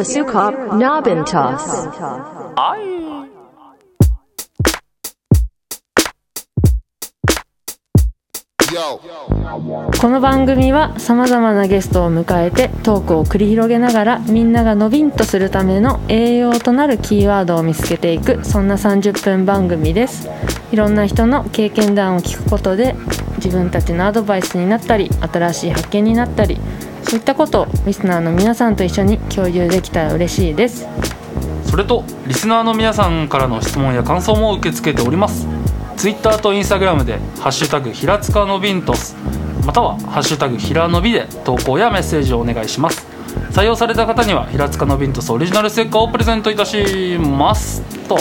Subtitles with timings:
[0.00, 1.60] ト Irasukop Nobintos.
[10.00, 20.30] この番組はさまざまなゲストを迎えてトークを繰り広げながらみんながのびんとするための栄養となるキーワードを見つけていくそんな30分番組です
[20.70, 22.94] いろんな人の経験談を聞くことで
[23.36, 26.60] 自分たちのアドバイスになったり新しい発見になったり
[27.10, 30.86] そういったことをリスナーの皆さんと一緒に共有できたら嬉しいです。
[31.64, 35.48] それとリスナーの皆さんからの質問や感想も受け付けております。
[35.96, 39.16] ツイッターとインスタグラムで「ハッシュタグひらつかのビントス」
[39.66, 43.04] または「ハッシュタグひらのび」で投稿やメッセージをお願いします。
[43.50, 47.82] 採用された方にはひらつかのビントスオリジナルステッカーをプレゼントいたします。
[48.08, 48.16] と。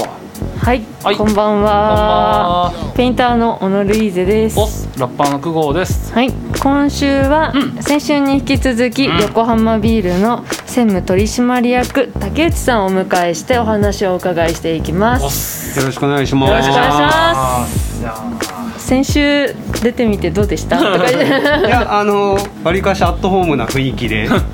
[0.60, 1.16] はい、はい。
[1.16, 2.74] こんばんは。
[2.96, 4.60] ペインターの小野ルイーゼです。
[4.60, 6.14] おラッパーの久保です。
[6.14, 7.82] はい、今週は、うん。
[7.82, 9.20] 先週に引き続き、うん。
[9.20, 15.74] 横浜ビールの専務取締役竹内さんをお迎えしてお話をお伺いしていきます。
[15.74, 15.80] す。
[15.80, 16.52] よろしくお願いします。
[16.52, 18.49] よろしくお願いします
[18.90, 20.78] 先週出てみてどうでした？
[20.82, 24.28] いや、あの、わりかしアットホームな雰囲気で、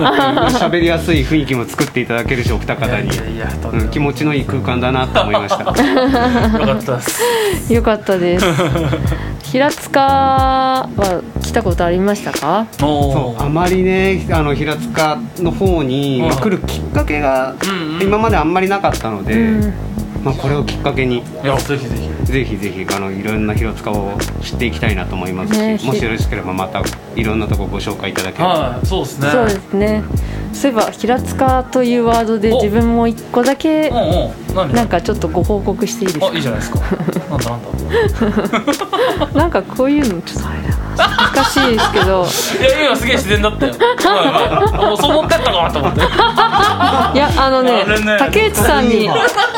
[0.59, 3.09] 喋りやすい雰囲気も作っていただけるし、お二方に。
[3.91, 5.63] 気持ちのいい空間だなと思いました。
[5.63, 7.73] よかったです。
[7.73, 8.45] よかったです。
[9.53, 10.89] 平塚は
[11.41, 12.65] 来たことありましたか？
[12.81, 17.55] おそう、あーまりね、あの平塚の方に、来るきっかけが
[18.01, 19.33] 今まであんまりなかったので。
[19.33, 19.73] うん。
[20.25, 21.17] まあ、これをきっかけに。
[21.17, 26.83] いやぜひぜひぜひぜひ、あの、いろんな平塚を知っていきたいなと思いますし、ねもしよろしければ、また
[27.15, 28.49] いろんなとこご紹介いただければ。
[28.49, 29.29] はいそうですね。
[29.31, 30.03] そうですね。
[30.51, 32.57] そういえば平塚というワードでお。
[32.57, 36.27] 自分も一個だけなんかちょっとご報告していいですか？
[36.27, 36.79] あいいじゃないですか。
[37.29, 37.49] なんだ？
[37.51, 37.61] なん
[39.31, 42.25] だなんかこういうのちょっとあれだな恥ずかしいですけど。
[42.59, 43.73] いや今すげえ自然だったよ。
[44.73, 45.99] もうそう思ってったかなと思って。
[46.01, 46.03] い
[47.17, 48.17] やあのねね。
[48.19, 49.09] 竹内さんに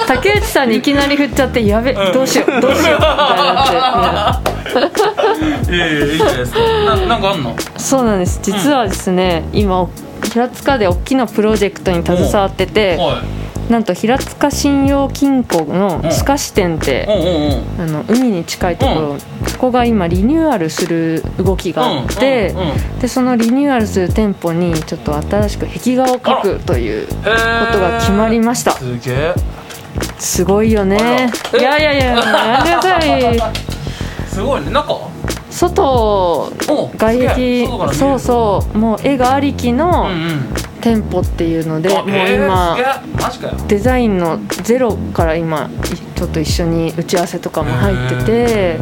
[0.08, 2.14] 竹内さんにいきなり振っちゃってやべうん。
[2.14, 4.42] どうしようどうしようみたいになっ
[5.66, 6.59] ていやいやいいじゃないですか。
[6.59, 7.56] ななんかあんの？
[7.78, 8.40] そうなんです。
[8.42, 9.88] 実はですね、今
[10.24, 13.22] 平塚で大きなプロジェクトに携わってては
[13.69, 17.97] なんと平塚信用金庫のうんスカ支店って、いうんうんうん。
[18.00, 19.17] あの海に近いところ、
[19.47, 23.00] そこが今リニューアルする動きがあって、うんうんうん。
[23.00, 27.13] でそのリニューアルする店舗にちょっと新しく壁画を描くというこ
[27.73, 28.72] とが決まりました。
[28.72, 29.33] すげえ
[30.17, 31.29] すごいよね。
[31.59, 33.39] いやいやいややめなさい。
[34.28, 34.72] すごいね。
[34.72, 35.09] 中？
[35.49, 36.51] 外お
[36.97, 38.78] 外壁そうそう。
[38.78, 40.53] もう絵がありきうんのうん
[40.88, 43.22] 店舗っていうので、あもうえー今、すげえ。
[43.22, 43.53] マジかよ。
[43.68, 48.80] デザインのゼロから今いちょっと一緒に打ち合わせとかも入ってて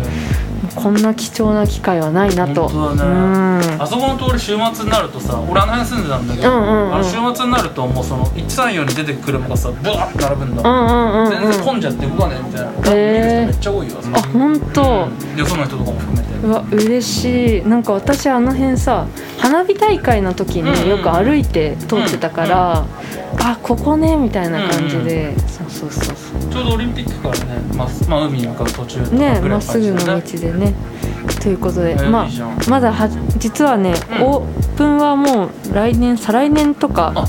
[0.76, 2.68] こんな貴重な機会はないなと。
[2.68, 3.12] 本当だね。
[3.12, 3.82] うん。
[3.82, 6.94] あそこの通り週末になるとさ俺あの辺住んでたんだけど、うんうんうん。
[6.94, 15.40] あの週末になるともうその134に出てくる車がさブワーって並ぶんだ、うんうんうん全然混んじゃって動かねえみたいな、へー見る人めっちゃ多いよあ本当うん。
[15.40, 17.68] よその人とかも含めてうわ嬉しい。
[17.68, 19.07] なんか私あの辺さ
[19.40, 20.73] 花火大会の時うんうん。
[20.75, 22.85] によく歩いて通ってたから、
[23.40, 30.73] あここねみたいな感じで、そうそうそうそちょうどオリンピックからね、まあまあ、海に向かう途中ねまっすぐの道でね。
[31.41, 34.23] ということで、えーまあまだは実はね、うん。
[34.23, 37.25] オープンはもう来年再来年とかあ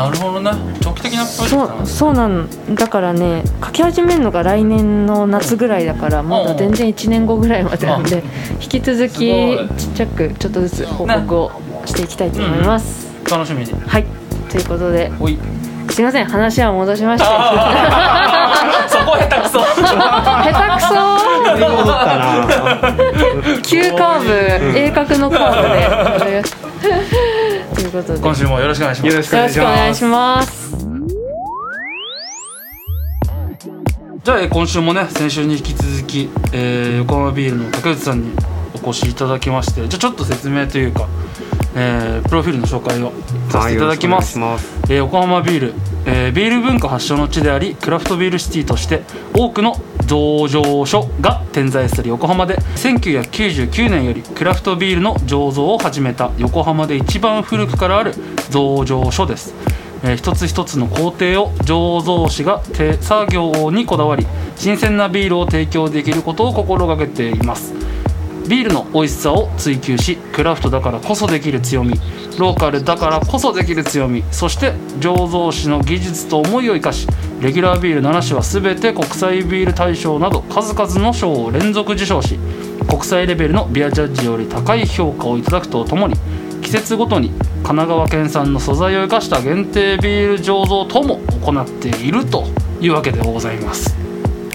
[0.00, 0.50] なるほどね
[0.80, 8.22] 長期的なプロジェクトなんそうそうなんだからね書き始めるのが来年の夏ぐらいだからまだ全然1年後ぐらいまでなんで
[8.62, 9.18] 引き続すき
[9.76, 11.52] ちっちゃくちょっとずつ報告を
[11.84, 13.72] していきたいと思います、楽しみに。
[13.72, 14.04] はい。
[14.50, 15.38] ということでおい。
[15.90, 17.26] すいません話は戻しまして
[18.88, 19.58] そこ下手くそ。
[19.64, 20.94] 下手くそ。
[21.44, 23.62] 全然戻ったな。
[23.62, 26.59] 急カーブ鋭角のカーブでと
[27.98, 28.20] いうことで。
[28.22, 29.12] 今週もよろしくお願いします。
[29.12, 30.76] よろしくお願いしします。
[34.22, 38.32] じゃあえー今週もね先週に引き続き、えー横浜ビールの竹内さんに
[38.84, 41.08] お越しいただきましてじゃあちょっと説明というか、
[41.74, 43.12] えープロフィールの紹介を
[43.48, 44.58] させていただきます,、はい
[44.90, 49.02] えー横浜ビール、えービール文化発祥の地でありクラフトビールシティとして
[49.34, 49.74] 多くの
[50.10, 58.14] 醸造所が点在する横浜で1999年よりクラフトビールの醸造を始めた横浜で一番古くからある
[58.50, 59.54] 醸造所です、
[60.02, 64.26] えー一つ一つの工程を醸造士が手作業にこだわり
[64.56, 67.72] 新鮮なビールを提供できることを心がけています。
[68.48, 71.94] ビールの美味しさを追求しクラフトだからこそできる強み。
[72.40, 74.24] ローカルだからこそできる強み。
[74.32, 77.06] そして醸造士の技術と思いを生かし
[77.40, 82.38] レギュラービール7種は全て国際ビール大賞など数々の賞を連続受賞し
[82.88, 86.16] 国際レベルのビアジャッジより高い評価をいただくとともに
[86.62, 87.30] 季節ごとに
[87.62, 92.46] 神奈川県産の素材を生かした限定ビール醸造とも行っていると
[92.80, 93.96] いうわけでございます。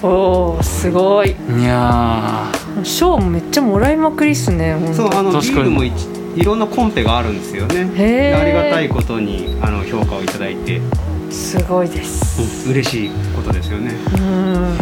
[0.02, 1.32] おおすごい。
[1.32, 2.52] いや
[2.84, 4.94] 賞もめっちゃもらいまくりっすねほんと。
[4.94, 5.84] そうあのビールも
[6.36, 8.34] いろんなコンペがあるんですよね。
[8.36, 10.82] ありがたいことにあの評価をいただいて、
[11.30, 12.66] すごいです。
[12.68, 13.94] うん嬉しいことですよね。
[14.18, 14.78] うん。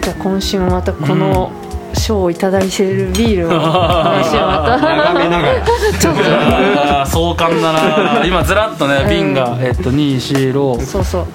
[0.00, 1.50] じゃあ今週もまたこの
[1.94, 4.78] 賞をいただいてるビールを 来週また。
[4.78, 5.64] 眺めながら。
[5.64, 8.24] ーあー壮観だな。
[8.26, 11.26] 今ずらっとね瓶が、えっと246そうそう。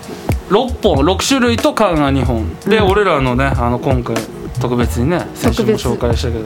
[0.81, 2.55] 本6種類と缶が2本。
[2.67, 2.87] で、うん。
[2.87, 4.15] 俺らのねあの今回
[4.61, 6.45] 特別にね先週も紹介したけど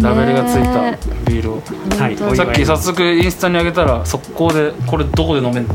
[0.00, 1.62] ラベルがついたビールを、
[1.98, 2.16] はい。
[2.36, 5.66] さっき早速インスタにあげたら速攻でこれどこで飲めん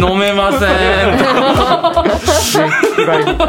[0.00, 0.12] の？
[0.12, 0.68] 飲めません。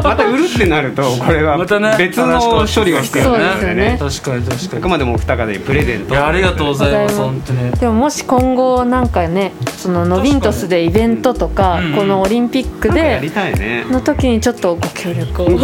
[0.04, 1.96] また売るってなるとこれはまたね。
[1.98, 2.40] 別の
[2.74, 3.98] 処理が必要そうなんですよね。
[4.00, 4.80] 確かに確かに。
[4.80, 6.14] あくまでもお二方にプレゼント。
[6.14, 7.72] いやありがとうございます本当に。
[7.72, 13.86] でももし今後なんかねそのノビントスでイベントとかうんこのオリンピックなんかやりでたいね。
[13.90, 15.50] の時にちょっとご協力を。
[15.50, 15.56] な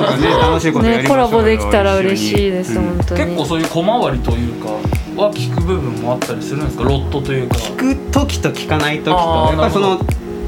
[0.00, 1.02] んかね楽しいことやりましょうよ。
[1.02, 2.84] ねコラボできたら嬉しいですうん。
[2.84, 3.24] 本当に。
[3.24, 4.68] 結構そういう小回りというか
[5.16, 6.84] は聞く部分もあったりするんですか？
[6.84, 7.56] ロットというか。
[7.56, 10.00] 聞く時と聞かない時とやっぱりその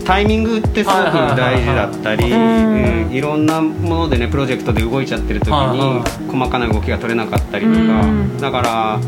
[0.04, 0.96] タイミングってすごく
[1.36, 7.78] 大事だったりはいろんなものでねプロジェクトで動いちゃってる時に細かな動きが取れなかったりとか。
[7.78, 8.36] うん。
[8.38, 9.00] だから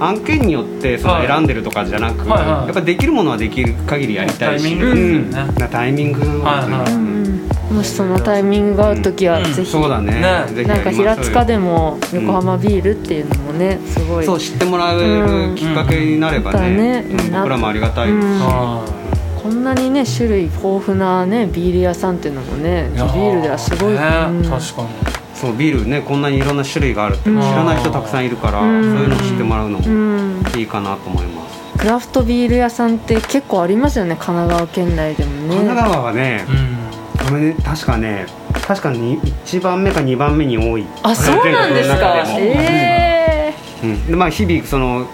[0.00, 1.26] 案件によってそのはい。
[1.26, 2.66] 選んでるとかじゃなくはいはい。
[2.66, 5.54] やっぱできるものはできる限りやりたいしタイミングですよね。
[5.60, 5.68] うん。
[5.68, 7.32] タイミングをは
[7.72, 9.44] もしそのタイミングが合う時はうん。
[9.52, 9.70] ぜひ。
[9.70, 10.12] そうだね。
[10.12, 10.64] ね。
[10.64, 14.26] なんか平塚でも横浜ビールっていうのもねすごい。
[14.26, 16.76] そう知ってもらえるきっかけになればうん。
[16.76, 17.20] ねうん。
[17.20, 18.26] うん僕らもありがたいです。
[18.26, 18.38] うん。
[18.40, 19.02] は
[19.42, 24.50] こんなにね種類豊富なねビール屋さんっていうのもねビールではすごい、ねうん。
[24.50, 27.36] 確かにそうビールねこんなにいろんな種類があるって知うん。
[27.38, 30.42] らない人たくさんいるからそううんいうのを知ってもらうのうもん。
[30.56, 31.78] いいかなと思います。
[31.78, 35.56] クラフトビール屋さんって結構ありますよね神奈川県内でもね。
[35.56, 37.26] 神奈川はねうん。
[37.26, 38.26] これね確かね
[38.66, 40.86] 確かに1番目か2番目に多い。
[41.02, 41.96] あそうなんですか。
[41.96, 42.38] 全国の中でも。
[42.40, 44.06] えうん。
[44.06, 45.06] でまあ日々その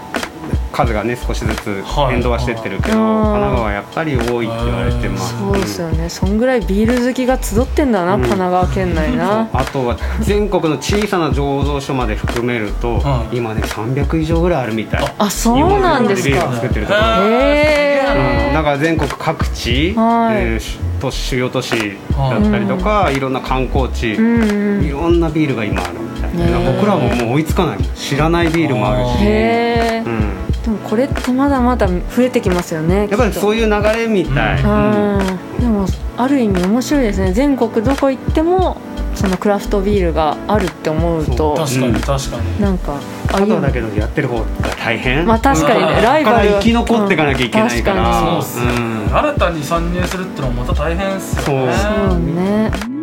[0.79, 2.13] 数がね少しずつはい。
[2.15, 3.23] 変動はしてってるけど、うん。
[3.23, 6.09] 神奈川はやっぱり多いって言われてます、ー、そうですよね。
[6.09, 8.21] そんぐらいビール好きが集ってんだな、うん。
[8.23, 9.49] 神奈川県内な。
[9.53, 13.37] あとは全国の小さな醸造所まで含めると、はい。
[13.37, 15.15] 今ね300以上ぐらいあるみたい。
[15.19, 16.29] あそうなんですか。
[16.29, 16.99] でビールを作ってるとこ。
[16.99, 20.37] ろへえうん、だから全国各地、はい。
[20.37, 20.61] え
[21.01, 23.21] 都市主要都市だったりとか、い。
[23.21, 27.79] ろんな観光地、いろんなビールが今あるみたいな、僕らももう追いつかない。
[27.95, 35.61] 知らないビールもあるし、へえうん、でもこれってまだまだ増えてきますよねやっぱりそういいう流れみたい、ううん。
[35.61, 37.33] でもある意味面白いですね。
[37.33, 38.77] 全国どこ行っても
[39.15, 42.61] そのクラフトビールがあるって思うと確かに確かに。
[42.61, 42.97] なんか
[43.29, 44.45] あただだけどやってる方が
[44.83, 45.27] 大変。
[45.27, 46.03] まあ確かにねうん。
[46.03, 46.49] ライバル。
[46.49, 48.41] だから生き残っていかなきゃいけないから、うん。
[48.41, 49.17] 確そうっすねうん。
[49.17, 51.73] 新たに参入するってのはまた大変っすよね。
[51.73, 52.11] そう。
[52.11, 52.98] そうね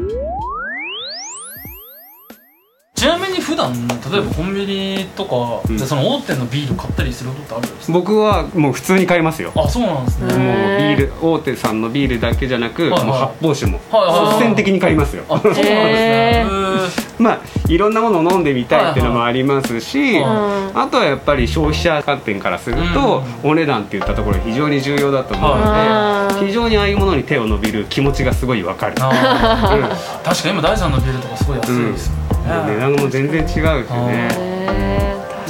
[3.56, 5.78] 普段例えばコンビニとかうん。
[5.78, 7.94] でその大手のビール買ったりすることってあるんですか？
[7.94, 9.52] 僕はもう普通に買いますよ。
[9.56, 10.34] あそうなんですね。
[10.34, 13.80] うんもうビへーール大手さんのビールだけじゃなく、はいはいもう発泡酒も。
[13.90, 15.24] はいはいはい率先的に買いますよ。
[15.30, 16.46] あそうなんですね
[17.18, 20.86] まあいろんなものを飲んでみたいっていうのもありますし、はいはい。
[20.86, 29.10] あとはやっぱり消費者観点からすると、お値段っていったところ非常に重要だと思うので、はい非常にああいうものに手を伸びる気持ちがすごいわかる、あ
[29.74, 30.24] うんー。
[30.24, 32.74] 確かに今第三のビールとかすごい安いですもんね。
[32.74, 34.56] 値段も全然違うしね。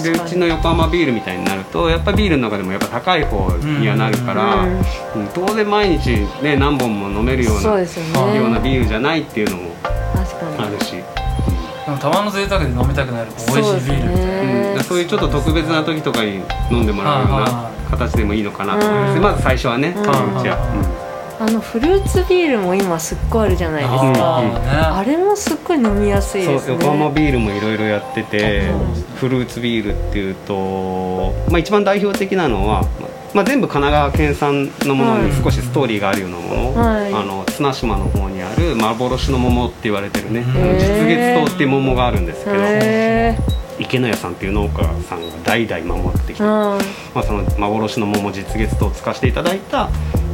[0.03, 4.71] でうちの横浜ビールみたいになるとやっぱビールの中でもやっぱ高い方にはなるから、うん。
[4.71, 5.27] うん。
[5.33, 6.11] 当然毎日
[6.43, 7.87] ね何本も飲めるようなね。
[8.37, 9.71] ようなビールじゃないっていうのも
[10.13, 10.63] 確かに。
[10.63, 10.95] あるし、
[11.85, 14.73] でもたまの贅沢で飲みたくなる美味しいビールみたいな。
[14.73, 19.21] うん、そういうちょっと特別な時とかに飲んでもらうようなは形でもいいのかなと思います、うん。
[19.21, 20.01] まず最初はね、う
[21.37, 24.97] あのフルーツビールも今すっごいあるじゃないですうんか、うん。
[24.97, 26.73] あれもすっごい飲みやすいそうですね。
[26.79, 28.71] 横浜ビールもいろいろやってて
[29.19, 32.87] フルーツビールっていうと、まあ、一番代表的なのは、
[33.35, 37.13] まあ、全部神奈川県産のものに少しストーリーがあるようなもの、はい。
[37.13, 43.37] あの綱島の方にある幻の桃って言われてるね、実月糖っていう桃があるんですけどへ
[43.77, 46.77] 池野屋さんっていう農家さんが代々守ってきて、ー
[47.13, 49.89] まあ、その幻の桃実月糖を使わせていただいた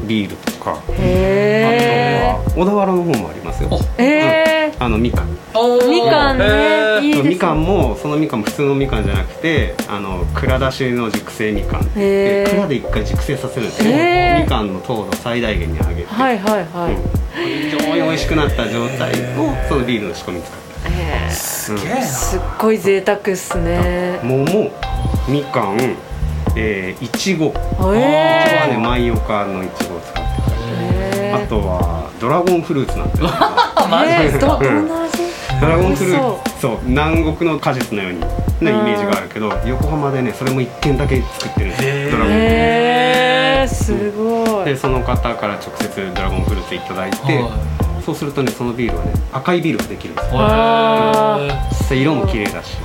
[0.07, 0.71] ビールとか。
[0.71, 3.69] あとは小田原の方もありますよ。
[3.71, 3.79] お。
[3.97, 5.29] えへあのみかん。
[5.31, 6.99] みかんね。
[7.01, 7.29] いいですね。
[7.29, 11.93] みかんもそのみかんも普通のみかんじゃなくてあの蔵出しの熟成みかん。
[11.93, 13.91] で蔵で一回熟成させるんですよ。
[13.91, 14.43] へー。
[14.43, 17.01] みかんの糖度最大限に上げて、はいはいはい、うん。
[17.69, 21.31] 非常に美味しくなった状態をそのビールの仕込みに使ってえー。
[21.31, 22.01] すげえな。
[22.01, 24.19] すっごい贅沢っすね。
[24.23, 24.71] 桃
[25.27, 25.95] みかん
[26.55, 30.55] えーいちごいちごはねえ万葉化のいちごを使ってたり。
[30.73, 33.21] えあとはドラゴンフルーツなんて。
[33.89, 34.59] マジですか？
[35.61, 36.59] ドラゴンフルーツ。
[36.61, 36.77] そう。
[36.83, 38.19] 南国の果実のように
[38.61, 43.75] なイメージがあるけど横浜でねそれも一軒だけ作ってるんですドラゴンフルーツ。
[43.85, 44.65] すごい。
[44.65, 47.49] でその方から直接ドラゴンフルーツいただいて、は
[48.01, 52.01] そうするとねそのビールはね赤いビールができるんですよ。
[52.01, 52.77] 色も綺麗だし。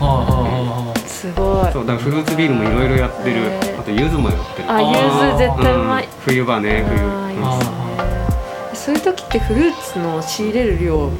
[1.07, 1.73] すごい。
[1.73, 3.41] そうだからフルーツビールもいろいろやってる
[3.79, 4.71] あと柚子もやってる。
[4.71, 4.87] あ柚
[5.33, 6.07] 子絶対うまい。
[6.07, 6.09] ん。
[6.25, 6.99] 冬場ね冬。
[8.75, 11.11] そういう時ってフルーツの仕入れる量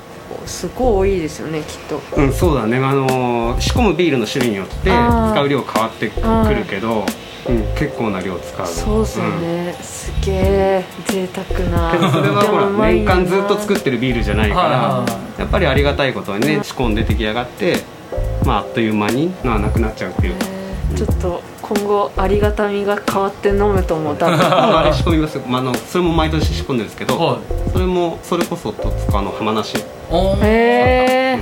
[0.47, 2.01] すごい多いですよねきっと。
[2.17, 2.79] うん、うんそうだね。
[2.79, 6.21] あのー仕込むビールの種類によって使う量変わってく
[6.55, 7.07] るけど、
[7.49, 8.67] うん、結構な量使う。
[8.67, 11.93] そうっすよね、すげえ贅沢な。
[11.93, 13.15] けどそれはほら年な。
[13.17, 15.05] 間ずっと作ってるビールじゃないから、
[15.39, 17.83] やっぱりありがたいことにね仕込んで出来上がって、
[18.45, 20.47] まあ、あっという間に、まあ、なくなっちゃうっていうか。
[20.49, 20.57] えー
[20.97, 24.17] ちょっと今後ありがたみが変わって飲むと思う。
[24.21, 26.97] あれ仕込みますよ、まあ、あのそれも毎年仕込んでるんです。
[26.97, 27.37] けど、はい
[27.73, 29.83] それもそれこそ戸塚の浜梨、へ
[30.43, 31.39] え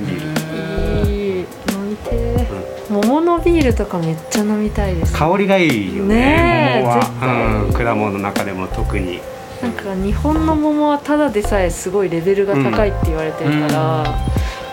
[0.00, 1.04] うんビー。
[1.04, 2.48] ルいい飲みてえ
[2.90, 6.14] 桃のビールとかめっちゃ飲みたいです香りがいいよね。
[6.16, 7.28] ねえ桃絶対。
[7.28, 9.20] は、うん、果物の中でも特に。
[9.62, 14.04] なんか日本の桃はただでさえすごいレベルが高いって言われてるから、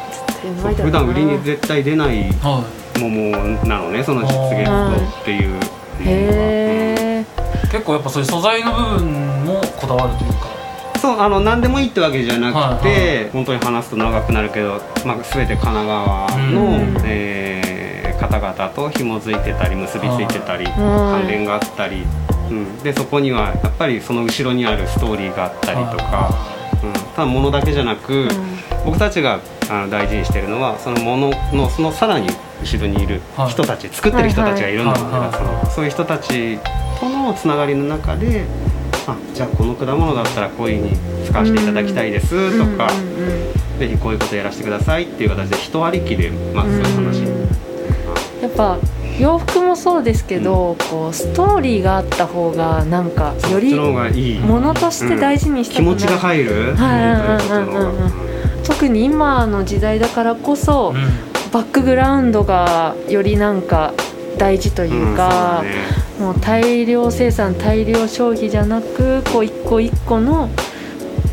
[0.10, 1.00] 絶対うまいだろうな。
[1.00, 2.64] 普段売りに絶対出ないは
[2.98, 4.28] 桃なのねその実
[4.60, 5.60] 現度っていう
[7.72, 10.48] 結構やっぱそういう素材の部分もこだわるというか。
[11.00, 16.98] そうあの何でもいいってわけじゃなくて、はいは本当に話すと長くなるけど、まあ、全て神奈川の、うん。
[17.06, 17.68] えー
[18.18, 22.04] 方々と紐づいてたり結びついてたり、ん関連があったり、
[22.50, 26.30] うん、でそこにはやっぱりその後ろにあるストーリーがあったりとか、
[26.84, 28.28] うん、ただ物だけじゃなく、
[28.86, 29.40] 僕たちが
[29.70, 32.28] あの大事にしてるのはそのもののそのさらに
[32.62, 36.58] 後ろにいる人たち、作ってる人たちがいるんだもんね、はいはいそのそういう人たち
[37.00, 38.46] とのつながりの中で
[39.08, 43.32] あじゃあこの果物だったらこういうふうに使わせていただきたいですとか、うんうん
[43.74, 43.80] うん。
[43.80, 47.48] ぜひこういうことやらせてくださいっていう形で人ありきでまずそういう話、うん
[48.42, 48.78] やっぱ
[49.20, 55.98] 洋服もそうですけど、こうストーリーがあった方がなんかよりものとして大事にしたくなる。
[55.98, 56.76] 気持ちが入る、
[58.64, 60.94] 特に今の時代だからこそ、
[61.58, 63.92] バックグラウンドがよりなんか
[64.38, 65.64] 大事というか、
[66.20, 70.52] もう大量生産大量消費じゃなくこう一個一個の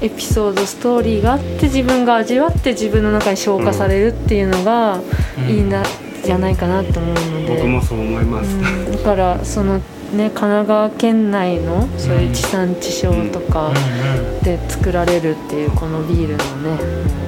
[0.01, 4.99] エピソードストーリーがあって自分が味わって自分の中に消化されるっていうのが
[5.47, 5.83] いいな、
[6.25, 8.93] じゃないかなと思うので、僕もそう思います、うん。
[8.93, 9.83] だからその
[10.15, 13.73] ね神奈川県内のそういう地産地消とか
[14.43, 16.79] で作られるっていうこのビールのね、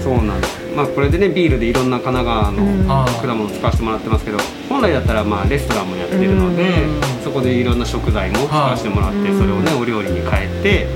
[0.00, 0.56] そうなんです。
[0.76, 2.86] まあこれでねビールでいろんな神奈川うん。
[2.86, 4.38] のあ果物使わせてもらってますけど
[4.68, 7.00] 本来だったらまあレストランもやってるので、うん。
[7.24, 9.38] そこでいろんな食材も使わせてもらって、うん。
[9.38, 10.86] それをねお料理に変えて、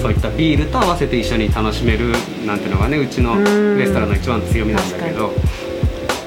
[0.00, 2.12] そういったビールと合わせて一緒に楽しめる
[2.46, 3.78] なんていうのがねうちのうん。
[3.78, 5.32] レストランの一番の強みなんだけど、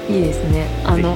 [0.08, 0.68] いいですね。
[0.84, 1.12] あの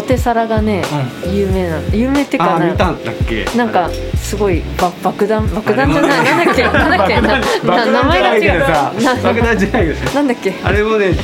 [0.00, 0.84] ポテサラがね、
[1.26, 3.44] 有名な有名ってかな見たんだっけ？
[3.56, 8.60] なんかすごいば爆弾爆弾じゃないなんだっけなんだっけな名前が違う。
[8.60, 10.54] な爆弾じゃないけどなんだっけ？
[10.62, 11.16] あれもね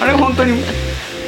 [0.00, 0.62] あれ本当に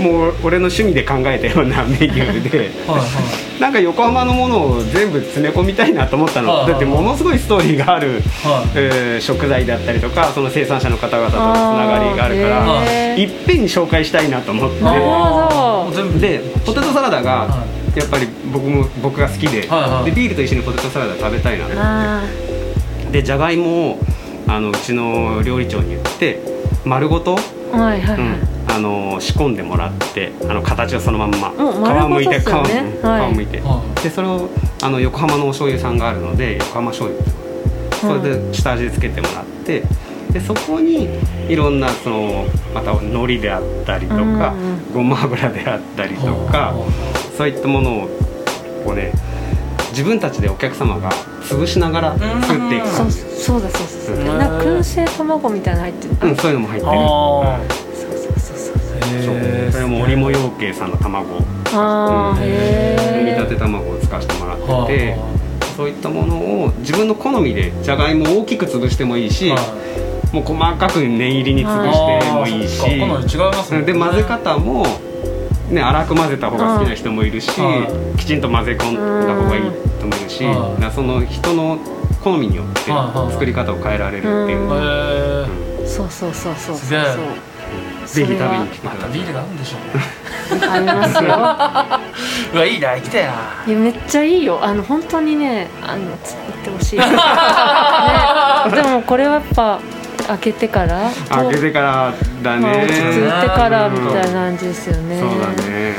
[0.00, 2.58] もう俺の趣味で考えたようなメニューで。
[2.86, 6.48] はいはいなんか横浜のものを全部詰め込みたいなと思ったの。
[6.50, 6.58] はい。
[6.60, 8.70] はいだってものすごいストーリーがある、はい。
[8.74, 14.76] えー食材だったりとかその生産者の方々とのつながりがあるからあーへーいっぺんに紹介したいなと思って。
[16.20, 20.04] でポテトサラダがはやっぱり僕も僕が好きで,、はいはい。
[20.04, 22.22] でビールと一緒にポテトサラダ食べたいなとあ
[23.10, 23.98] でじゃがいもを
[24.46, 26.40] あのうちの料理長に言って
[26.84, 27.36] 丸ごと、
[27.72, 32.98] あはいはいはい、うんあの仕込んでもらってあの形をそのまんまもう丸ごとっすよね。
[33.00, 33.32] 皮,、はい。
[33.32, 34.48] 皮むいて、はでそれを
[34.82, 37.46] あの横浜のお醤油さんがあるので横浜醤油。
[38.00, 39.82] それで下味つけてもらって
[40.32, 41.08] でそこに
[41.48, 42.44] いろんなその
[42.74, 46.74] また海苔であったりとか、うんうんごま油であったりとか、
[47.36, 48.08] そういったものを
[48.82, 49.12] こうね
[49.90, 51.10] 自分たちでお客様が
[51.42, 54.38] 潰しながら作っていくそうそうだそうだそうだ、うん。
[54.38, 57.85] なんか燻製卵みたいなの入ってる、うん、そういうのも入ってる
[59.24, 59.72] そう。
[59.72, 61.38] それも織茂養鶏さんの卵。
[61.72, 62.42] あーうん。
[62.42, 65.16] へえ煮立て卵を使わせてもらってはて
[65.76, 70.34] そういったものを自分の好みでじゃがいもを大きく潰してもいいし、はい。
[70.34, 73.22] もう細かく念入りに潰してもいいし、違いま
[73.62, 73.92] すもんね。
[73.92, 74.84] で混ぜ方も
[75.70, 79.62] ね粗く混ぜた方が好きな人もいるしうきちんと混ぜ込んだ方がいい
[79.98, 81.78] と思うしうんだからその人の
[82.22, 85.46] 好みによってうん作り方を変えられるっていう。
[85.86, 87.04] そうそうそうそうすげえ。
[87.04, 87.24] そう
[88.06, 89.18] ぜひ食べに来てまたください。
[89.18, 90.04] ビールがあるんでしょうね。
[90.68, 91.20] ありますよ
[92.54, 93.32] うわいいな行きたいな。
[93.66, 94.58] いやめっちゃいいよ。
[94.62, 97.06] あの本当にねあのつ行ってほしい、 ね、
[98.74, 99.80] でもこれはやっぱ
[100.28, 105.20] 開けてから開けてからだまあ、落ち着いねてからみたいな感じですよね。
[105.20, 105.94] そうだね。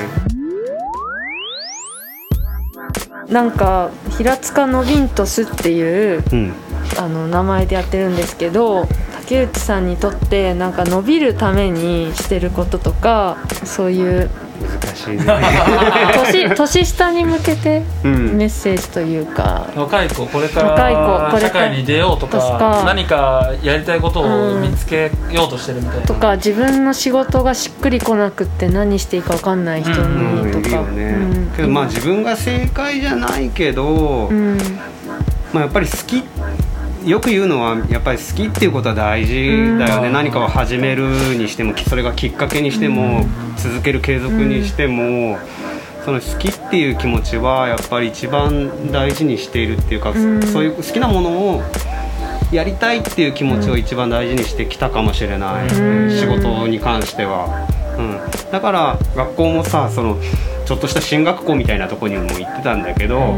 [3.29, 6.53] なんか平塚のビントスっていううん。
[6.97, 8.87] あの名前でやってるんですけど
[9.27, 14.29] 竹内さんにとってなんか伸びるためにしてることとかそういう
[14.81, 15.25] 難しいね。
[16.31, 18.38] 年 年下に向けてうん。
[18.38, 22.84] メッセージというか、若い子これから若い子これから社会に出ようととかか。
[22.86, 30.51] 何かやりたいことを見つけようとしてるみたいな、とか自分の仕事がしっくりこなくって何していいか分かんない人うん。
[30.51, 31.51] にとか、うん。
[31.55, 34.57] けどまあ自分が正解じゃないけど、うん。
[35.53, 36.24] まあ、やっぱり好き
[37.07, 39.33] よく言うのはやっぱり好きっていうことは大事
[39.79, 40.13] だよね、うん。
[40.13, 45.39] 何かを始めるにしてもそれがきっかけにしても、続ける継続にしても、
[46.03, 50.41] その好きっていう気持ちはやっぱり一番大事にしているっていうか、ん。
[50.43, 51.63] そういう好きなものを
[52.51, 56.11] やりたいっていう気持ちを一番大事にしてきたかもしれない、うん。
[56.11, 60.17] 仕事に関しては、うん、だから学校もさその
[60.65, 63.35] ちょっとした進学校みたいなとこにも行ってたんだけど、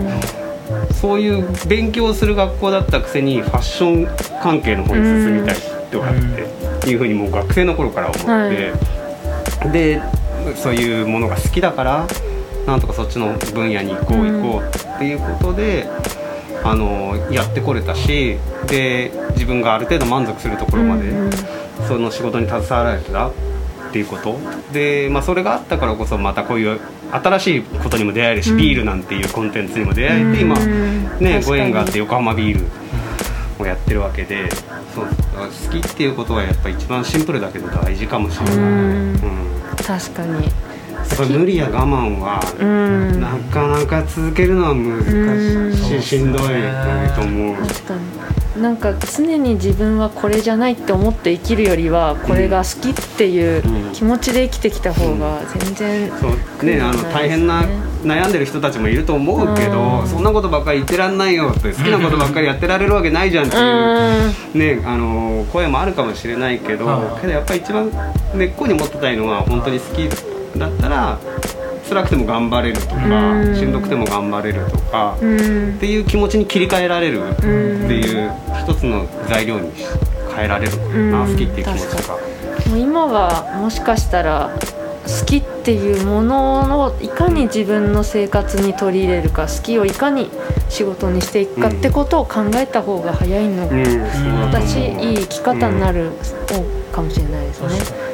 [0.93, 5.55] そういう勉強をする学校だったくせにファッション関係の方に進みたい
[5.91, 8.73] とかっていうふうにもう学生の頃から思って、
[9.71, 10.01] で
[10.55, 12.07] そういうものが好きだから
[12.65, 15.87] なんとかそっちの分野に行こううん行こうっていうことで。
[16.61, 21.29] あのやってこれたしで自分がある程度満足するところまで、うん
[21.87, 23.31] その仕事に携わられてた
[23.89, 24.37] っていうこと？
[24.71, 26.79] で、まあ、それがあったからこそまたこういう
[27.11, 28.57] 新しいことにも出会えるし、うん。
[28.57, 30.39] ビールなんていうコンテンツにも出会えて、うん。
[30.39, 30.55] 今
[31.19, 32.65] ねご縁があって横浜ビール
[33.61, 34.49] をやってるわけで
[34.93, 35.05] そう。
[35.05, 39.13] 好きっていうことはやっぱ一番シンプルだけど大事かもしれない、ううん。
[39.13, 39.17] ん
[39.75, 40.43] 確かに。
[40.43, 40.49] や
[41.15, 43.19] っぱ無理や我慢は、うん。
[43.21, 46.01] なかなか続けるのは難しい、うん。
[46.01, 46.41] しんどい
[47.15, 47.55] と思う。
[48.59, 53.93] なんか常に自分はこれじゃないって思って生きるよりはこれが好きっていううん。
[53.93, 56.65] 気持ちで生きてきた方が全然そう。
[56.65, 57.63] ね、あの大変な
[58.03, 60.07] 悩んでる人たちもいると思うけど、うん。
[60.07, 64.81] そんなことばっかり言ってらんないよって好きなことばっかりやってられるわけないじゃんっていう、うん。
[64.81, 67.21] ね、あの声もあるかもしれないけど、はい。
[67.21, 67.91] けどやっぱり一番
[68.35, 70.09] 根っこに持ってたいのは本当に好き
[70.57, 71.19] だったら
[71.89, 73.55] 辛くても頑張れるとか、うん。
[73.55, 77.49] しんどくても頑張れるとか、うっんていう気持ちに切り替えられるってん
[77.91, 78.31] いう
[78.63, 79.71] 一つの材料に
[80.35, 80.77] 変えられる
[81.11, 81.31] な、うん。
[81.31, 82.13] 好きっていう気持ち確が。
[82.69, 84.51] もう今はもしかしたら
[85.05, 90.29] 好きっていうものをいかに自分の生活に取り入れるか好きをいかに
[90.69, 93.85] 仕事にしていくかってことを考えた方が早いのうん。
[93.85, 96.11] そうだと思う私いい生き方になる
[96.91, 97.69] かもしれないですね。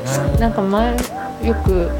[0.06, 0.96] すなんか前
[1.44, 1.92] よく好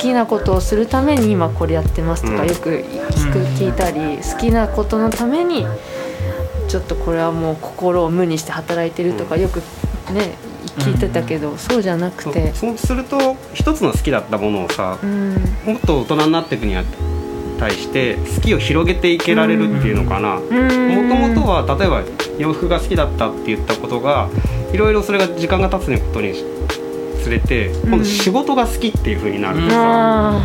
[0.00, 2.48] きなことをするために今これやってますとかうん。
[2.48, 5.66] よく聞くうん聞いたり好きなことのために
[6.68, 9.58] ちょっとこれはもう心を無にして働いてるとかよく
[10.12, 10.34] ね
[10.78, 12.52] 聞いてたけどそうじゃなくて。
[12.54, 15.34] そうすると一つの好きだったものをさうん。
[15.64, 16.84] もっと大人になっていくには
[17.58, 20.36] 対して好きを広げていけられるっていうのかな。
[20.36, 20.54] もと
[21.14, 22.02] もとは例えば
[22.38, 24.30] 洋服が好きだったって言ったことが
[24.72, 26.32] いろいろそれが時間が経つことに
[27.20, 30.44] つれて今度仕事が好きっていう風になるとさ、あ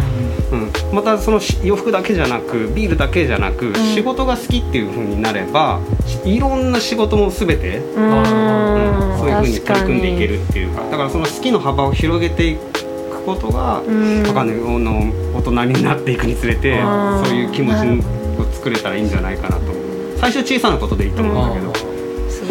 [0.52, 5.80] うん、またそのし洋服だけじゃなくビールだけじゃなく、仕事が好きっていう風になれば
[6.24, 9.12] いろんな仕事も全て、ーうん。
[9.12, 9.18] うん。
[9.18, 14.24] そういう風に確か取り組んでいけるっていうかだからその好きの幅を広げていくことが、うん。
[14.24, 17.88] わかんないあの大人になっていくにつれてそういう気持ち
[18.42, 19.74] を作れたらいいんじゃないかなと
[20.18, 21.85] 最初小さなことでいいと思うんだけど、す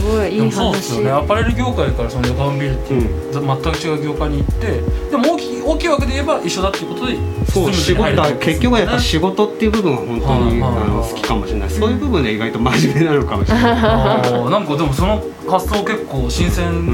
[0.01, 1.11] ごいいいでもそうです話よね。
[1.11, 4.81] アパレル業界からその横浜ビルっていう、全く違う業界に行って
[5.11, 7.17] でも大きい大きい枠で言えば一緒だっていうことで
[7.53, 11.71] そう仕事だ結局はやっぱ仕事事っていう部分は本当に、あの好きかもしれない。
[11.71, 13.75] そういう部分で意外と真面目なのかもしれない。
[14.51, 16.87] なんかでもその発想結構新鮮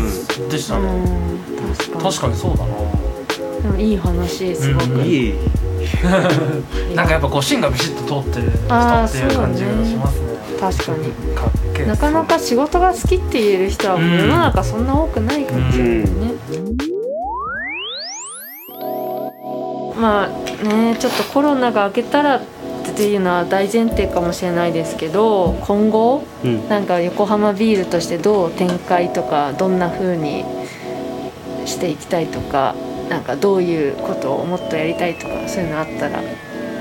[0.48, 1.38] でしたうね、ん
[1.76, 2.04] 確かに。
[2.04, 3.62] 確かにそうだな。
[3.62, 5.06] でもいい話すごく、うん。
[5.06, 5.34] いい。
[6.94, 10.30] なんかやっぱこう芯がビシッと通ってる人っていう感じがしますね。
[10.60, 16.04] 確かになかなか仕事が好きって言える人はうん世の中そんな多くないかもしれないね、
[20.00, 20.28] まあ
[20.64, 22.42] ねちょっとコロナが明けたらっ
[22.96, 26.68] ていうのは大前提かもしれないですけど今後うん。
[26.68, 30.44] なんか横浜ビールとしてどう展開とかどんな風に
[31.66, 32.74] していきたいとか
[33.08, 36.22] なんかどういうことをもっとやりたいとかそういうのあったら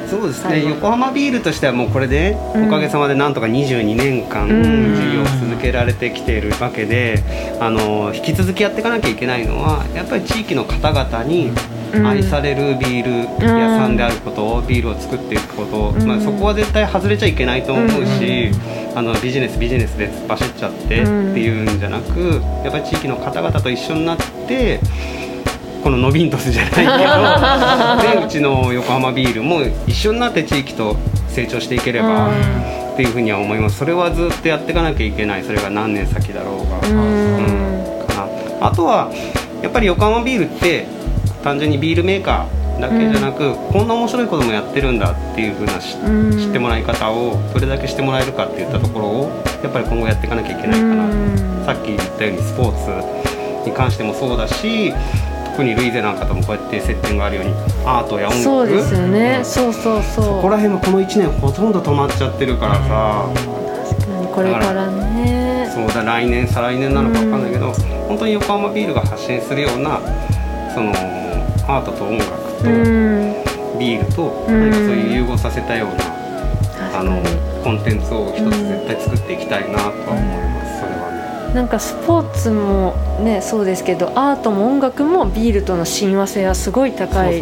[0.09, 0.63] そうですね。
[0.65, 2.67] 横浜ビールとしてはもうこれでうん。
[2.67, 4.95] おかげさまでなんとか22年間うん。
[4.95, 7.23] 事業を続けられてきているわけで
[7.59, 11.51] あの引き続きやっていかなきゃいけないのはやっぱり地域の方々に
[11.93, 12.07] うん。
[12.07, 16.07] 愛されるビール屋さんであることビールを作っていくこと、うん。
[16.07, 18.51] まあ、そこは絶対外れちゃいけないと思うし、
[18.95, 24.17] あのビジネスビジネスで突っ走っちゃってってうんいうんじゃなくやっぱり地域の方々と一緒になっ
[24.47, 24.79] て
[25.83, 30.95] このノビントスじゃないけど でうちの横浜ビールも一緒になって地域と
[31.27, 33.77] 成長していければっていうふうには思います。
[33.77, 35.43] それはずっとやっていかなきゃいけない。
[35.43, 36.87] それが何年先だろうが。
[36.89, 36.97] うん。
[36.97, 37.41] う
[38.03, 38.13] んか
[38.59, 38.67] な。
[38.67, 39.09] あとは
[39.61, 40.85] やっぱり横浜ビールって
[41.43, 46.37] 単純にビールメーカーだけじゃなく、こんな面白いこともやってるんだっていう風なし、うん。
[46.37, 49.31] 知ってもらい方をどれだけしてもらえるかっていったところを
[49.63, 51.63] やっぱり今後やっていかなきゃいけないかな、うん。
[51.65, 54.93] さっき言ったようにスポーツに関してもそうだし
[55.59, 57.51] 特にルイゼなんかともこうやって接点があるように
[57.85, 58.43] アートや音楽？
[58.43, 59.39] そうですよね。
[59.39, 59.45] うん。
[59.45, 60.23] そうそうそう。
[60.23, 63.27] そこら辺もこの1年ほとんど止まっちゃってるからさ、
[63.91, 65.69] 確かにこれからね。
[65.75, 67.73] そうだ来年再来年なのか分かんないけど、
[68.07, 69.99] 本当に横浜ビールが発信するような
[70.73, 70.93] その
[71.67, 72.29] アートと音楽
[72.63, 73.43] とうん。
[73.77, 74.61] ビールとうん。
[74.61, 76.05] 何かそういう融合させたような、
[76.97, 77.21] あの
[77.65, 80.78] コンテンツを一つ絶対作っていきたいなとは思います。
[81.53, 87.41] なんかスポーツもねそうですけどアートも音楽もビールとの親和性はすごい高い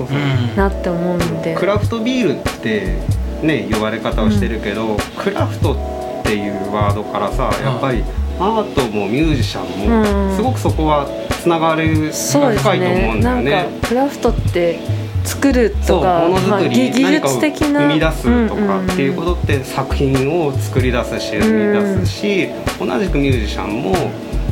[0.55, 1.55] なって思うんで。
[1.55, 2.99] クラフトビールって
[3.41, 5.73] ね呼ばれ方をしてるけど、クラフト
[6.21, 8.03] っていうワードからさやっぱり
[8.39, 10.29] アートもミュージシャンうん。
[10.29, 11.07] もすごくそこは
[11.41, 13.79] つながる深いと思うんんだよね。
[13.81, 14.79] かクラフトって
[15.27, 23.93] 作るとかものづくり、技術的な生み出すとかっていうことって作品を作り出すし生み出すし、同じくミュージシャンも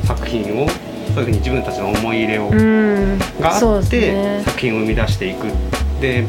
[0.06, 0.68] 作品を
[1.14, 2.50] そういうふうに自分たちの思い入れを、
[3.40, 4.44] があって、ね。
[4.46, 5.46] 作品を生み出していく
[6.02, 6.26] で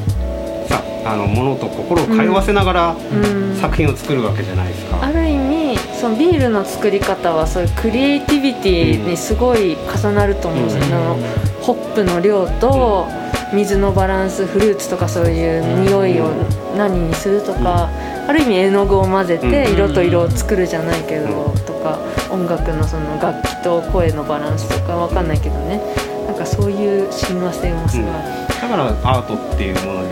[0.68, 3.56] さあの物と心を通わせながらうん。
[3.56, 4.98] 作品を作るわけじゃないですか。
[5.02, 10.92] ある意味そのビールの作り方はそういうクリエイティビティにすごい重なると思うんですよ、うん。
[10.92, 11.16] あの
[11.62, 13.08] ホップの量と
[13.52, 16.30] 水のバランスフルーツとかそういう匂いを
[16.76, 17.88] 何にするとか、
[18.28, 21.98] ある意味絵の具を混ぜてうん色と色を作るじゃないけど、とか
[22.30, 25.80] 音楽のその楽器と声のバランスとかわかんないけどね。
[26.26, 28.06] なんかそういう親和性もすごい。
[28.10, 30.02] あだからアートっていうもの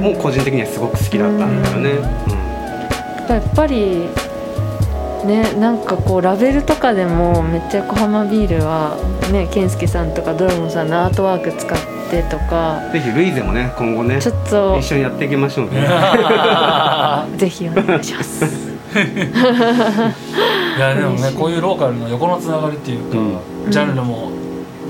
[0.00, 1.90] にも個人的にはすごく好きだったんだよね。
[3.28, 4.08] やっぱり
[5.24, 8.96] ねなんかこうラベルとかでもめっちゃ横浜ビールは
[9.30, 11.78] ね健介さんとかドラゴンさんのアートワーク使っ
[12.12, 12.82] てとか。
[12.86, 14.78] うんぜひルイゼもね今後ねちょっと。
[14.78, 15.80] 一緒にやっていきましょうね。
[17.38, 18.44] ぜひお願いします。
[18.92, 23.18] いやでもねこういうローカルの横のつながりっていうか、
[23.64, 23.70] うん。
[23.70, 24.30] ジャンルも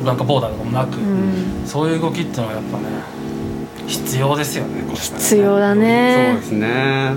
[0.05, 1.63] なんかボーダーとかもなく、うん。
[1.65, 2.85] そういう動きっていうのはやっぱね
[3.87, 7.13] 必要ですよね必要だそうねですね。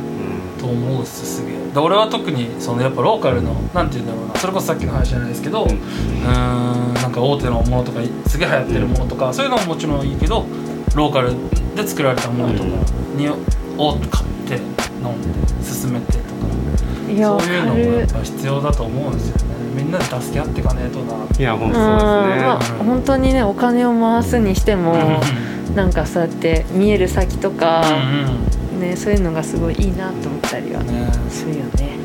[0.65, 1.55] と思うっすすげえ。
[1.73, 10.45] で俺は特にそのやっぱローカルのなんていうんだろうなそれこそさっきの話じゃないですけど、ううんーんなんか大手のものとかすげえ流行ってるものとか、そういうのももちろんいいけど
[10.95, 11.33] ローカル
[11.75, 12.69] で作られたものとか
[13.15, 13.35] にを
[14.09, 14.55] 買って
[15.03, 16.23] 飲んで進めてとか
[17.07, 19.43] そういうのもやるっぱ必要だと思うんですよね。
[19.75, 21.13] みんなで助け合っていかねえとな。
[21.37, 22.43] いや本うそうですね。
[22.43, 24.95] まあ本当にねお金を回すにしても
[25.75, 27.91] なんかそうやって見える先とか、う
[28.31, 30.81] んね、そういうのがすごいいいなと思ったりは
[31.29, 31.97] するよね。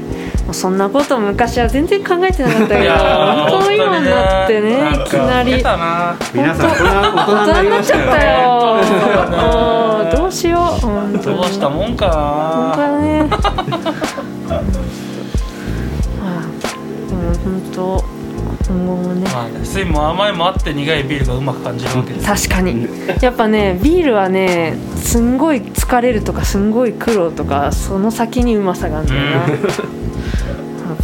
[0.45, 7.97] もうそんなこと昔は全然考えてなかったけど本当今になってねいきなり皆さん大人大大人になっちゃ。
[7.97, 10.17] ったよ。
[10.17, 11.37] どうしよう本当に。
[11.37, 12.11] どうしたもんか。
[12.11, 13.25] 本当なだね。
[13.25, 13.39] ま
[16.27, 16.43] あ
[17.09, 18.10] でも本当
[18.91, 19.31] 今後もね。
[19.31, 22.49] まあね酸いも甘いもあって苦いビールがうまく感じるわけです。
[22.49, 22.89] 確かに。
[23.23, 29.47] やっぱねビールはねすんごい疲れるとかすんごい苦労とかその先にうまさがあるんだよな、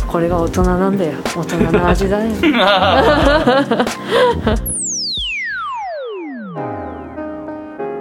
[0.09, 1.13] これが大人なんだよ。
[1.37, 2.31] 大人の味だよ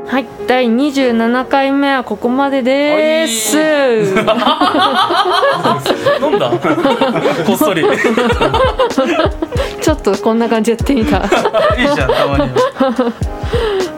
[0.08, 3.58] はい第27回目はここまでです。
[3.58, 4.14] 飲
[6.36, 6.52] んだ？
[7.46, 7.82] こっそり。
[7.82, 7.88] いい
[9.82, 13.14] ちょっとこんな感じやってみたじゃんたまには。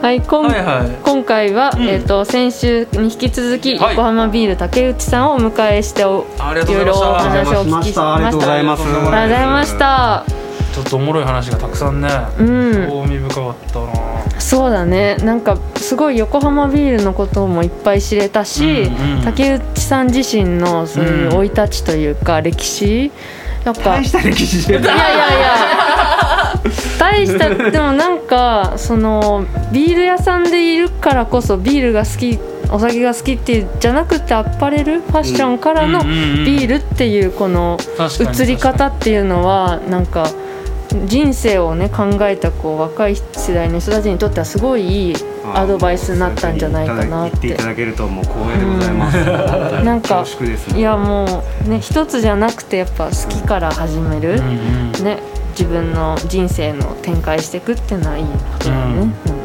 [0.00, 0.90] はい今はいはい。
[1.02, 1.82] 今回は、うん。
[1.88, 3.90] えー、と先週に引き続き、はい。
[3.90, 7.52] 横浜ビール竹内さんをお迎えしておありがというろいろおございました。
[7.52, 8.14] 話をお聞きしました。
[8.14, 8.82] ありがとうございます。
[8.82, 12.88] ありがとうございましたちょっとおもろい話がたくさんねうん。
[12.88, 14.40] 興味深かったな。
[14.40, 15.16] そうだね。
[15.16, 23.10] なんかすごい横浜ビールのこともいっぱい知れたし、うんうん竹内さん自身のそういううん生い立ちというか歴史？
[23.64, 24.84] やっぱ大した歴史じゃい。
[24.84, 25.04] やいや
[25.38, 26.54] いや。
[26.98, 32.38] 大したでもなんかそのビール屋さんでいるからこそビールが好き
[32.70, 40.26] お酒が好きっていうじゃなくてアパレルファッションからのビールっていうこの移り方っていうのはなんか
[41.06, 45.14] 人生をね考えたこう若い世代の人たちにとってはすごいいい
[45.54, 47.46] アドバイスになったんじゃないかなっ言って。
[47.48, 49.24] いてただけるともう光栄でございます、
[49.84, 55.04] なんか恐縮ですいやもうね一つじゃなくてやっぱ好きから始める、うんうん。
[55.04, 55.18] ね
[55.50, 59.37] 自分の人生の展開していくっていうのはいいことだよね、うん。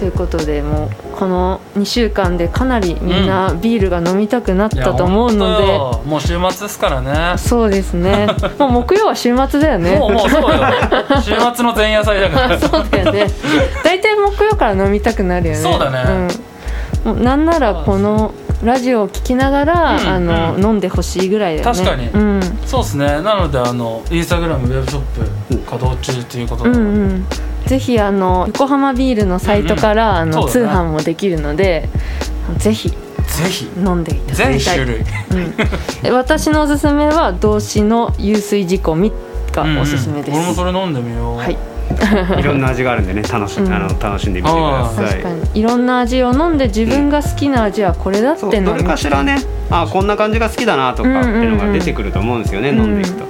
[0.00, 7.36] ということでもうこの2週間でかなりみんなビールが飲みたくなったと思うので、本当よもう週末ですからね。
[7.36, 8.26] そうですね。
[8.58, 9.98] もう木曜は週末だよね。
[9.98, 10.58] もうもうそうよ。
[11.20, 12.58] 週末の前夜祭だから。
[12.58, 13.26] そうだよね。
[13.84, 15.58] 大体木曜から飲みたくなるよね。
[15.58, 16.28] そうだね。
[17.04, 18.32] うん、もうなんならこの
[18.64, 21.78] ラジオを聞きながら、うんあのうん飲んでほしいぐらいだよね。
[21.78, 22.08] 確かに。
[22.08, 23.06] うん、そうですね。
[23.20, 25.02] なのであのインスタグラムウェブショッ
[25.50, 27.26] プ稼働中ということで、うんうん
[27.66, 31.88] ぜひあの横浜ビールのサイトから、あの通販もできるので
[32.58, 32.96] ぜひぜ
[33.48, 33.68] ひ。
[33.76, 34.78] 飲んでいただ全きたい。
[34.78, 34.98] 種類。
[34.98, 39.12] うん、で私のおすすめは動詞の湧水仕込み
[39.52, 41.36] がおすすめです、うんうん俺もそれ飲んでみよう。
[41.36, 41.56] はい。
[42.38, 45.06] いろんな味があるんでね楽し,、うんあの楽しんでみてください。
[45.06, 45.60] 確かに。
[45.60, 49.38] いろんな味を飲んで自分が好きな味はこれだってそうどれかしらね。
[49.70, 53.24] あこんな感じが好きだなとかっていうのが出てくると思うんですよね、うん飲んでいくと、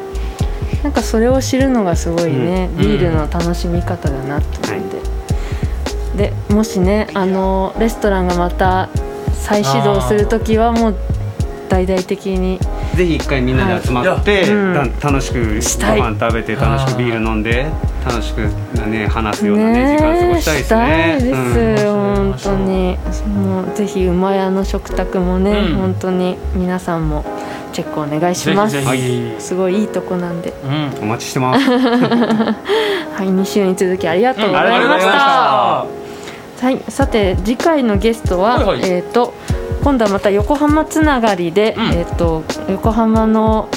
[0.83, 2.79] なんかそれを知るのがすごいね、うん。
[2.79, 4.85] ビールの楽しみ方だなと思っ
[6.17, 8.89] て、でもしねあのレストランがまた
[9.35, 10.95] 再始動する時はもう
[11.69, 12.59] 大々的に
[12.97, 15.05] ぜひ一回みんなで集まって、はい。
[15.05, 17.71] 楽しくご飯食べて楽しくビール飲んで
[18.05, 18.49] 楽しく
[18.89, 20.65] ね話すようなねね時間過ごしたいですね。
[20.65, 21.31] したいで
[21.79, 22.33] す、うん。
[22.33, 22.99] 本当に。
[23.29, 25.77] もうぜひ馬屋の食卓もね、うん。
[25.77, 27.25] 本当に皆さんも
[27.73, 28.73] チェックお願いします。
[28.73, 29.35] ぜひぜひ。
[29.39, 30.53] すごいいいとこなんで。
[30.65, 31.03] うん。
[31.03, 31.69] お待ちしてます。
[31.71, 38.91] はい2週に続きありがとうございました、はい、さて次回のゲストは、はいはい。
[38.91, 39.35] えっ、と
[39.83, 41.85] 今度はまた横浜つながりで、うん。
[41.93, 43.69] えっ、と横浜の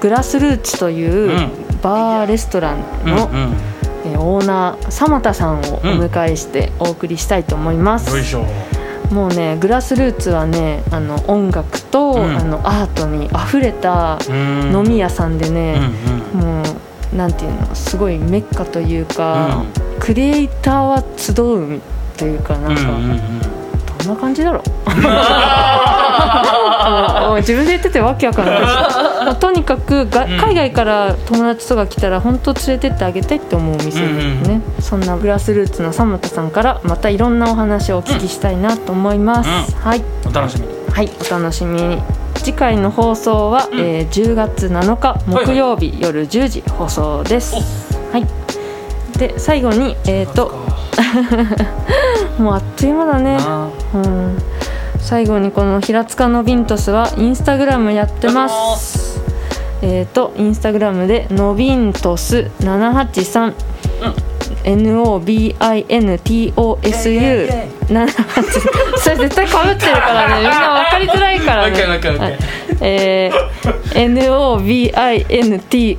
[0.00, 1.50] グラスルーツといううん。
[1.82, 3.52] バーレストランの、うんうん。
[4.12, 8.10] えーオーナー様田さんをお迎えしてお送りしたいと思います。
[9.10, 12.36] もうねグラスルーツはねあの音楽と、うん。
[12.36, 14.72] あのアートにあふれたうん。
[14.74, 15.80] 飲み屋さんでうんね、
[16.34, 16.40] うん。
[16.40, 16.62] も
[17.12, 19.64] うなんていうのすごいメッカというか、
[19.96, 21.80] うクリエイターは集う
[22.16, 23.18] というかなんか、うんうんうん。
[23.98, 24.62] どんな感じだろう？
[27.40, 28.60] 自分で言っててわけわかんない
[29.28, 30.38] もうとにかくが、うん。
[30.38, 34.82] 海外から友達とか来たら本当連れてってあげたいって思うお店ですね、うん。
[34.82, 39.80] そんなグラスルーツのサムタさんからまたいろんなお話をお聞きしたいなと思います、うん。
[39.80, 40.74] はい、お楽しみに。
[40.90, 42.02] はい、お楽しみに。
[42.36, 43.78] 次回の放送は、うん。
[43.78, 47.54] えー10月7日木曜日夜10時放送です、
[48.10, 48.26] はい。
[49.18, 50.52] で最後にえっ、と
[52.38, 53.36] もうあっという間だね。
[53.36, 54.38] なうん
[55.00, 59.20] 最後にこの平塚のビントスはインスタグラムやってます。
[59.82, 63.54] えっ、とインスタグラムでのビントス783、
[64.64, 65.54] NOBINTOSU
[67.88, 70.34] 78 それ絶対かぶってるからね。
[70.42, 71.76] みんな分かりづらいからね。
[71.76, 72.36] OKOKOK はい。
[72.80, 73.48] えー、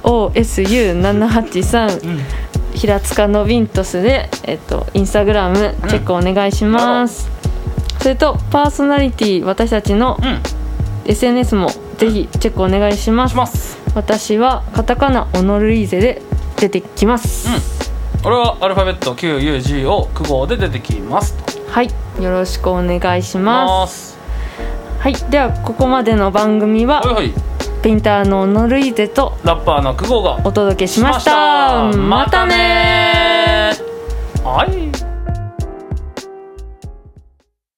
[0.02, 2.20] NOBINTOSU783
[2.74, 7.30] 平塚のビントスで、えっと、インスタグラムチェックお願いします、
[8.00, 10.42] それとパーソナリティ私たちのうん。
[11.06, 13.80] SNS もぜひチェックお願いします。
[13.96, 16.22] 私はカタカナオノルイーゼで
[16.58, 17.50] 出てきます、
[18.24, 21.36] 俺はアルファベット QUG を句号で出てきます。
[21.68, 21.90] はい。
[22.22, 24.20] よろしくお願いしまます。
[25.00, 25.16] はい。
[25.32, 27.34] ではここまでの番組ははいはい。
[27.82, 31.32] ペインターのオノルイーゼとラッパーの句号がお届けしました。
[31.32, 31.98] しました。
[31.98, 33.72] またね
[34.44, 35.09] はい